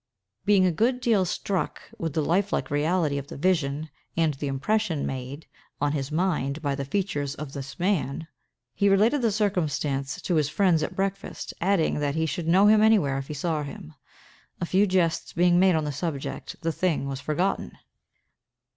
Being 0.45 0.65
a 0.65 0.71
good 0.71 0.99
deal 0.99 1.25
struck 1.25 1.79
with 1.99 2.13
the 2.13 2.23
lifelike 2.25 2.71
reality 2.71 3.19
of 3.19 3.27
the 3.27 3.37
vision, 3.37 3.91
and 4.17 4.33
the 4.33 4.47
impression 4.47 5.05
made 5.05 5.45
on 5.79 5.91
his 5.91 6.11
mind 6.11 6.59
by 6.59 6.73
the 6.73 6.85
features 6.85 7.35
of 7.35 7.53
this 7.53 7.77
man, 7.77 8.27
he 8.73 8.89
related 8.89 9.21
the 9.21 9.31
circumstance 9.31 10.19
to 10.23 10.33
his 10.33 10.49
friends 10.49 10.81
at 10.81 10.95
breakfast, 10.95 11.53
adding 11.61 11.99
that 11.99 12.15
he 12.15 12.25
should 12.25 12.47
know 12.47 12.65
him 12.65 12.81
anywhere, 12.81 13.19
if 13.19 13.27
he 13.27 13.35
saw 13.35 13.61
him. 13.61 13.93
A 14.59 14.65
few 14.65 14.87
jests 14.87 15.33
being 15.33 15.59
made 15.59 15.75
on 15.75 15.83
the 15.83 15.91
subject, 15.91 16.55
the 16.63 16.71
thing 16.71 17.05
was 17.07 17.21
forgotten. 17.21 17.77